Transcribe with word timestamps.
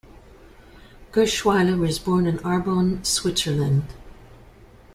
Gerschwiler 1.11 1.77
was 1.77 1.99
born 1.99 2.25
in 2.25 2.39
Arbon, 2.39 3.05
Switzerland. 3.05 3.83